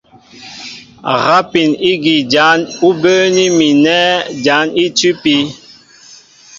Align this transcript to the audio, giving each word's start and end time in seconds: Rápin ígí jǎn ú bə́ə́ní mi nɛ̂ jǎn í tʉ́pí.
Rápin 1.25 1.69
ígí 1.91 2.15
jǎn 2.31 2.59
ú 2.87 2.89
bə́ə́ní 3.01 3.43
mi 3.57 3.67
nɛ̂ 3.85 4.03
jǎn 4.43 4.65
í 4.83 4.85
tʉ́pí. 4.97 5.35